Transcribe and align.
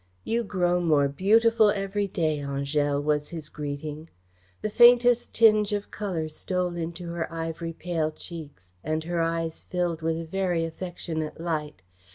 "You 0.23 0.43
grow 0.43 0.79
more 0.81 1.07
beautiful 1.07 1.69
every 1.69 2.07
day, 2.07 2.39
Angèle," 2.39 2.99
was 3.03 3.29
his 3.29 3.49
greeting. 3.49 4.09
The 4.63 4.69
faintest 4.71 5.31
tinge 5.31 5.73
of 5.73 5.91
colour 5.91 6.27
stole 6.27 6.75
into 6.75 7.09
her 7.11 7.31
ivory 7.31 7.73
pale 7.73 8.09
cheeks, 8.09 8.73
and 8.83 9.03
her 9.03 9.21
eyes 9.21 9.61
filled 9.61 10.01
with 10.01 10.19
a 10.19 10.25
very 10.25 10.65
affectionate 10.65 11.39
light. 11.39 11.83